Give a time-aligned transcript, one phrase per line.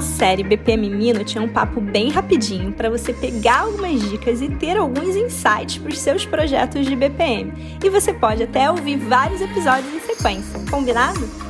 [0.00, 4.76] série BPM Minute é um papo bem rapidinho para você pegar algumas dicas e ter
[4.76, 7.52] alguns insights para os seus projetos de BPM.
[7.82, 11.45] E você pode até ouvir vários episódios em sequência, combinado?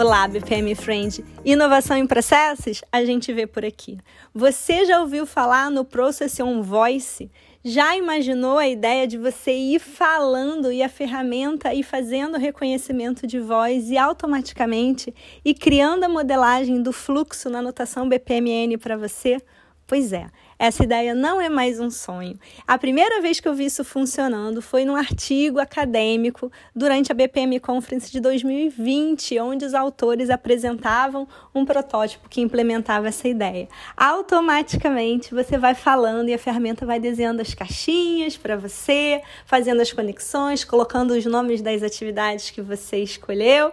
[0.00, 1.24] Olá, BPM Friend!
[1.44, 2.82] Inovação em processos?
[2.92, 3.98] A gente vê por aqui.
[4.32, 7.28] Você já ouviu falar no Process on Voice?
[7.64, 13.40] Já imaginou a ideia de você ir falando e a ferramenta ir fazendo reconhecimento de
[13.40, 15.12] voz e automaticamente
[15.44, 19.38] e criando a modelagem do fluxo na anotação BPMN para você?
[19.84, 20.28] Pois é,
[20.58, 22.36] essa ideia não é mais um sonho.
[22.66, 27.60] A primeira vez que eu vi isso funcionando foi num artigo acadêmico durante a BPM
[27.60, 33.68] Conference de 2020, onde os autores apresentavam um protótipo que implementava essa ideia.
[33.96, 39.92] Automaticamente você vai falando e a ferramenta vai desenhando as caixinhas para você, fazendo as
[39.92, 43.70] conexões, colocando os nomes das atividades que você escolheu.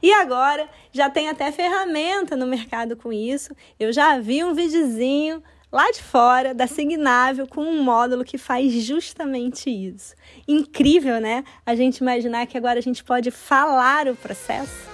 [0.00, 3.52] E agora já tem até ferramenta no mercado com isso.
[3.80, 8.72] Eu já vi um videozinho lá de fora da Signável com um módulo que faz
[8.72, 10.14] justamente isso.
[10.46, 11.44] Incrível, né?
[11.64, 14.88] A gente imaginar que agora a gente pode falar o processo.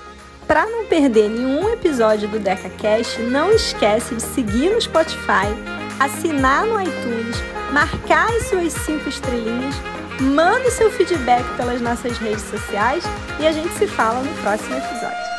[0.47, 5.49] Para não perder nenhum episódio do DecaCast, não esquece de seguir no Spotify,
[5.99, 7.37] assinar no iTunes,
[7.73, 9.75] marcar as suas cinco estrelinhas,
[10.21, 13.05] manda seu feedback pelas nossas redes sociais
[13.41, 15.34] e a gente se fala no próximo episódio.